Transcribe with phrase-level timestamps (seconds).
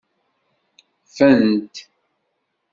[1.17, 1.73] Fant.